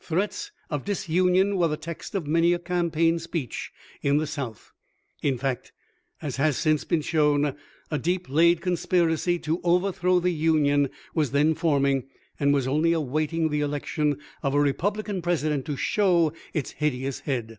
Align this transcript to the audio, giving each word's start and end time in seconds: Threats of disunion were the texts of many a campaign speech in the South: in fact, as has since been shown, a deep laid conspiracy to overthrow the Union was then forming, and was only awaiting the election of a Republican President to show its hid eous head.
Threats 0.00 0.50
of 0.70 0.82
disunion 0.86 1.58
were 1.58 1.68
the 1.68 1.76
texts 1.76 2.14
of 2.14 2.26
many 2.26 2.54
a 2.54 2.58
campaign 2.58 3.18
speech 3.18 3.70
in 4.00 4.16
the 4.16 4.26
South: 4.26 4.72
in 5.22 5.36
fact, 5.36 5.72
as 6.22 6.36
has 6.36 6.56
since 6.56 6.84
been 6.84 7.02
shown, 7.02 7.54
a 7.90 7.98
deep 7.98 8.30
laid 8.30 8.62
conspiracy 8.62 9.38
to 9.40 9.60
overthrow 9.62 10.20
the 10.20 10.30
Union 10.32 10.88
was 11.14 11.32
then 11.32 11.54
forming, 11.54 12.04
and 12.40 12.54
was 12.54 12.66
only 12.66 12.94
awaiting 12.94 13.50
the 13.50 13.60
election 13.60 14.16
of 14.42 14.54
a 14.54 14.58
Republican 14.58 15.20
President 15.20 15.66
to 15.66 15.76
show 15.76 16.32
its 16.54 16.70
hid 16.70 16.94
eous 16.94 17.20
head. 17.24 17.58